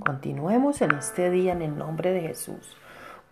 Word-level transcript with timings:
Continuemos 0.00 0.80
en 0.80 0.92
este 0.92 1.28
día 1.28 1.52
en 1.52 1.60
el 1.60 1.76
nombre 1.76 2.10
de 2.12 2.22
Jesús. 2.22 2.74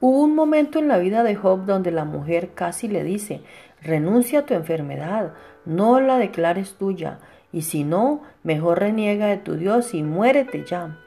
Hubo 0.00 0.20
un 0.20 0.34
momento 0.34 0.78
en 0.78 0.86
la 0.86 0.98
vida 0.98 1.22
de 1.22 1.34
Job 1.34 1.64
donde 1.64 1.90
la 1.90 2.04
mujer 2.04 2.50
casi 2.54 2.88
le 2.88 3.02
dice, 3.04 3.40
renuncia 3.82 4.40
a 4.40 4.46
tu 4.46 4.52
enfermedad, 4.52 5.32
no 5.64 5.98
la 5.98 6.18
declares 6.18 6.74
tuya, 6.74 7.20
y 7.52 7.62
si 7.62 7.84
no, 7.84 8.22
mejor 8.42 8.80
reniega 8.80 9.26
de 9.26 9.38
tu 9.38 9.54
Dios 9.54 9.94
y 9.94 10.02
muérete 10.02 10.64
ya. 10.66 10.98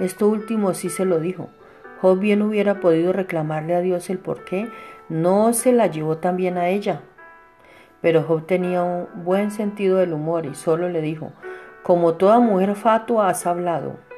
Esto 0.00 0.26
último 0.26 0.72
sí 0.72 0.88
se 0.88 1.04
lo 1.04 1.20
dijo. 1.20 1.50
Job 2.00 2.18
bien 2.18 2.40
hubiera 2.40 2.80
podido 2.80 3.12
reclamarle 3.12 3.74
a 3.74 3.82
Dios 3.82 4.08
el 4.08 4.18
por 4.18 4.44
qué 4.46 4.68
no 5.10 5.52
se 5.52 5.72
la 5.72 5.88
llevó 5.88 6.16
también 6.16 6.56
a 6.56 6.68
ella. 6.68 7.02
Pero 8.00 8.22
Job 8.22 8.46
tenía 8.46 8.82
un 8.82 9.06
buen 9.22 9.50
sentido 9.50 9.98
del 9.98 10.14
humor 10.14 10.46
y 10.46 10.54
solo 10.54 10.88
le 10.88 11.02
dijo, 11.02 11.32
como 11.82 12.14
toda 12.14 12.40
mujer 12.40 12.74
fatua 12.74 13.28
has 13.28 13.46
hablado. 13.46 14.09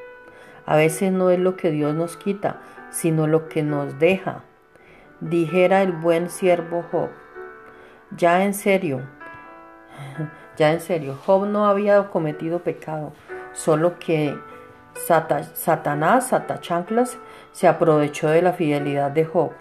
A 0.66 0.76
veces 0.76 1.12
no 1.12 1.30
es 1.30 1.38
lo 1.38 1.56
que 1.56 1.70
Dios 1.70 1.94
nos 1.94 2.16
quita, 2.16 2.60
sino 2.90 3.26
lo 3.26 3.48
que 3.48 3.62
nos 3.62 3.98
deja. 3.98 4.44
Dijera 5.20 5.82
el 5.82 5.92
buen 5.92 6.30
siervo 6.30 6.84
Job. 6.90 7.10
Ya 8.16 8.44
en 8.44 8.54
serio, 8.54 9.00
ya 10.56 10.72
en 10.72 10.80
serio, 10.80 11.18
Job 11.24 11.46
no 11.46 11.66
había 11.66 12.08
cometido 12.10 12.60
pecado, 12.60 13.12
solo 13.52 13.98
que 13.98 14.36
Satanás, 14.94 16.28
Satachanclas, 16.28 17.18
se 17.52 17.66
aprovechó 17.68 18.28
de 18.28 18.42
la 18.42 18.52
fidelidad 18.52 19.10
de 19.10 19.24
Job 19.24 19.52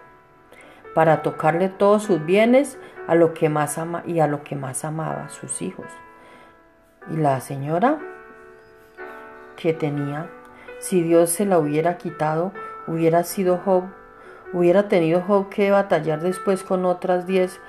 para 0.93 1.21
tocarle 1.21 1.69
todos 1.69 2.03
sus 2.03 2.23
bienes 2.25 2.77
a 3.07 3.15
lo 3.15 3.33
que 3.33 3.49
más 3.49 3.77
ama 3.77 4.03
y 4.05 4.19
a 4.19 4.27
lo 4.27 4.43
que 4.43 4.55
más 4.55 4.83
amaba, 4.83 5.29
sus 5.29 5.61
hijos. 5.61 5.87
Y 7.09 7.17
la 7.17 7.39
señora 7.39 7.97
que 9.55 9.73
tenía, 9.73 10.29
si 10.81 11.03
Dios 11.03 11.29
se 11.29 11.45
la 11.45 11.59
hubiera 11.59 11.97
quitado, 11.97 12.51
hubiera 12.87 13.23
sido 13.23 13.57
Job, 13.57 13.83
hubiera 14.51 14.87
tenido 14.87 15.21
Job 15.21 15.47
que 15.49 15.69
batallar 15.69 16.21
después 16.21 16.63
con 16.63 16.85
otras 16.85 17.27
diez 17.27 17.61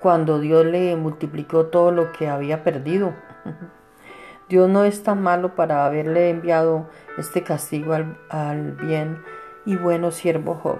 cuando 0.00 0.40
Dios 0.40 0.64
le 0.64 0.96
multiplicó 0.96 1.66
todo 1.66 1.90
lo 1.90 2.10
que 2.12 2.28
había 2.28 2.64
perdido. 2.64 3.12
Dios 4.48 4.68
no 4.68 4.84
es 4.84 5.02
tan 5.02 5.22
malo 5.22 5.54
para 5.54 5.84
haberle 5.84 6.30
enviado 6.30 6.88
este 7.18 7.42
castigo 7.42 7.94
al, 8.30 8.72
bien 8.72 9.22
y 9.66 9.76
bueno 9.76 10.10
siervo 10.10 10.54
Job. 10.54 10.78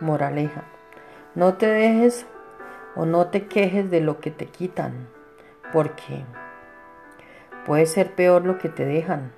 Moraleja. 0.00 0.64
No 1.34 1.54
te 1.54 1.66
dejes 1.66 2.26
o 2.94 3.06
no 3.06 3.28
te 3.28 3.46
quejes 3.46 3.90
de 3.90 4.02
lo 4.02 4.20
que 4.20 4.30
te 4.30 4.46
quitan, 4.46 5.08
porque 5.72 6.24
puede 7.64 7.86
ser 7.86 8.14
peor 8.14 8.44
lo 8.44 8.58
que 8.58 8.68
te 8.68 8.84
dejan. 8.84 9.32